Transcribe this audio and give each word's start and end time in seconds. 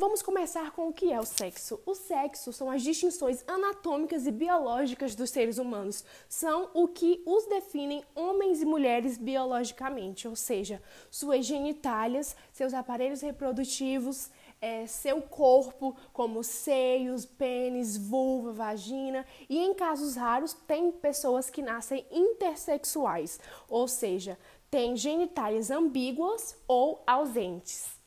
Vamos 0.00 0.22
começar 0.22 0.70
com 0.70 0.88
o 0.88 0.94
que 0.94 1.12
é 1.12 1.20
o 1.20 1.26
sexo. 1.26 1.78
O 1.84 1.94
sexo 1.94 2.54
são 2.54 2.70
as 2.70 2.82
distinções 2.82 3.44
anatômicas 3.46 4.26
e 4.26 4.30
biológicas 4.30 5.14
dos 5.14 5.28
seres 5.28 5.58
humanos. 5.58 6.02
São 6.26 6.70
o 6.72 6.88
que 6.88 7.22
os 7.26 7.44
definem 7.44 8.02
homens 8.14 8.62
e 8.62 8.64
mulheres 8.64 9.18
biologicamente, 9.18 10.26
ou 10.26 10.34
seja, 10.34 10.82
suas 11.10 11.44
genitálias, 11.44 12.34
seus 12.50 12.72
aparelhos 12.72 13.20
reprodutivos, 13.20 14.30
é, 14.58 14.86
seu 14.86 15.20
corpo, 15.20 15.94
como 16.14 16.42
seios, 16.42 17.26
pênis, 17.26 17.98
vulva, 17.98 18.54
vagina, 18.54 19.26
e 19.50 19.58
em 19.58 19.74
casos 19.74 20.16
raros 20.16 20.54
tem 20.66 20.90
pessoas 20.90 21.50
que 21.50 21.60
nascem 21.60 22.06
intersexuais, 22.10 23.38
ou 23.68 23.86
seja, 23.86 24.38
têm 24.70 24.96
genitálias 24.96 25.70
ambíguas 25.70 26.56
ou 26.66 27.02
ausentes. 27.06 27.99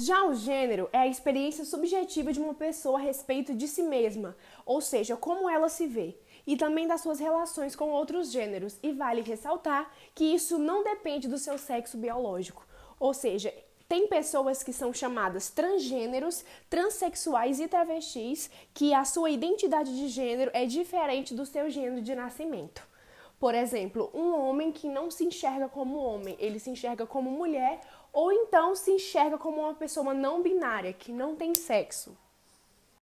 Já 0.00 0.24
o 0.24 0.32
gênero 0.32 0.88
é 0.92 0.98
a 0.98 1.06
experiência 1.08 1.64
subjetiva 1.64 2.32
de 2.32 2.38
uma 2.38 2.54
pessoa 2.54 3.00
a 3.00 3.02
respeito 3.02 3.52
de 3.52 3.66
si 3.66 3.82
mesma, 3.82 4.36
ou 4.64 4.80
seja, 4.80 5.16
como 5.16 5.50
ela 5.50 5.68
se 5.68 5.88
vê, 5.88 6.16
e 6.46 6.56
também 6.56 6.86
das 6.86 7.00
suas 7.00 7.18
relações 7.18 7.74
com 7.74 7.90
outros 7.90 8.30
gêneros, 8.30 8.78
e 8.80 8.92
vale 8.92 9.22
ressaltar 9.22 9.90
que 10.14 10.24
isso 10.24 10.56
não 10.56 10.84
depende 10.84 11.26
do 11.26 11.36
seu 11.36 11.58
sexo 11.58 11.98
biológico. 11.98 12.64
Ou 13.00 13.12
seja, 13.12 13.52
tem 13.88 14.06
pessoas 14.06 14.62
que 14.62 14.72
são 14.72 14.94
chamadas 14.94 15.50
transgêneros, 15.50 16.44
transexuais 16.70 17.58
e 17.58 17.66
travestis, 17.66 18.48
que 18.72 18.94
a 18.94 19.04
sua 19.04 19.30
identidade 19.30 19.96
de 19.96 20.06
gênero 20.06 20.52
é 20.54 20.64
diferente 20.64 21.34
do 21.34 21.44
seu 21.44 21.68
gênero 21.68 22.02
de 22.02 22.14
nascimento. 22.14 22.86
Por 23.38 23.54
exemplo, 23.54 24.10
um 24.12 24.34
homem 24.34 24.72
que 24.72 24.88
não 24.88 25.10
se 25.10 25.24
enxerga 25.24 25.68
como 25.68 25.96
homem, 25.98 26.36
ele 26.40 26.58
se 26.58 26.70
enxerga 26.70 27.06
como 27.06 27.30
mulher 27.30 27.80
ou 28.12 28.32
então 28.32 28.74
se 28.74 28.90
enxerga 28.90 29.38
como 29.38 29.60
uma 29.60 29.74
pessoa 29.74 30.12
não 30.12 30.42
binária, 30.42 30.92
que 30.92 31.12
não 31.12 31.36
tem 31.36 31.54
sexo. 31.54 32.16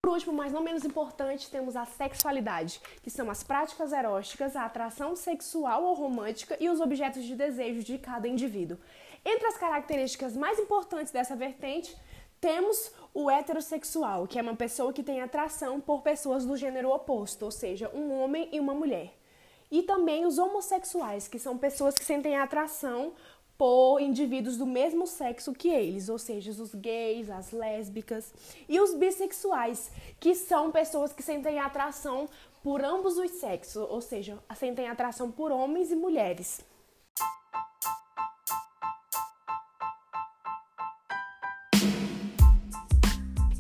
Por 0.03 0.13
último, 0.13 0.33
mas 0.33 0.53
não 0.53 0.63
menos 0.63 0.85
importante, 0.85 1.51
temos 1.51 1.77
a 1.77 1.85
sexualidade, 1.85 2.81
que 3.03 3.11
são 3.11 3.31
as 3.31 3.43
práticas 3.43 3.93
eróticas, 3.93 4.57
a 4.57 4.65
atração 4.65 5.15
sexual 5.15 5.85
ou 5.85 5.95
romântica 5.95 6.57
e 6.61 6.69
os 6.69 6.81
objetos 6.81 7.25
de 7.25 7.37
desejo 7.37 7.85
de 7.85 7.99
cada 7.99 8.27
indivíduo. 8.27 8.79
Entre 9.25 9.47
as 9.47 9.59
características 9.59 10.37
mais 10.37 10.59
importantes 10.59 11.13
dessa 11.13 11.35
vertente, 11.35 11.97
temos 12.41 12.93
o 13.15 13.31
heterossexual, 13.31 14.27
que 14.27 14.39
é 14.39 14.43
uma 14.43 14.55
pessoa 14.55 14.93
que 14.93 15.03
tem 15.03 15.21
atração 15.21 15.81
por 15.81 16.03
pessoas 16.03 16.45
do 16.45 16.57
gênero 16.57 16.91
oposto, 16.91 17.45
ou 17.45 17.51
seja, 17.51 17.91
um 17.95 18.13
homem 18.21 18.49
e 18.53 18.61
uma 18.61 18.75
mulher. 18.75 19.13
E 19.71 19.83
também 19.83 20.25
os 20.25 20.39
homossexuais, 20.39 21.27
que 21.29 21.39
são 21.39 21.59
pessoas 21.59 21.95
que 21.95 22.05
sentem 22.05 22.37
atração 22.37 23.13
por 23.59 24.01
indivíduos 24.01 24.57
do 24.57 24.67
mesmo 24.67 25.07
sexo 25.07 25.53
que 25.53 25.69
eles, 25.69 26.09
ou 26.09 26.19
seja, 26.19 26.51
os 26.51 26.75
gays, 26.75 27.31
as 27.31 27.53
lésbicas 27.53 28.33
e 28.69 28.79
os 28.79 28.95
bissexuais, 28.95 29.91
que 30.21 30.35
são 30.35 30.71
pessoas 30.71 31.13
que 31.13 31.23
sentem 31.23 31.59
atração 31.59 32.29
por 32.63 32.85
ambos 32.85 33.17
os 33.17 33.31
sexos, 33.33 33.77
ou 33.77 34.01
seja, 34.01 34.39
sentem 34.57 34.89
atração 34.89 35.31
por 35.31 35.51
homens 35.51 35.91
e 35.91 35.97
mulheres. 35.97 36.61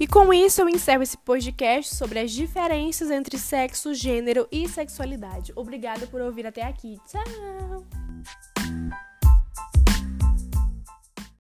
E 0.07 0.09
com 0.09 0.33
isso 0.33 0.61
eu 0.61 0.69
encerro 0.69 1.03
esse 1.03 1.17
podcast 1.17 1.97
sobre 1.97 2.21
as 2.21 2.31
diferenças 2.31 3.11
entre 3.11 3.37
sexo, 3.37 3.93
gênero 3.93 4.47
e 4.53 4.69
sexualidade. 4.69 5.53
Obrigada 5.57 6.07
por 6.07 6.21
ouvir 6.21 6.47
até 6.47 6.63
aqui. 6.63 6.97
Tchau! 7.09 7.96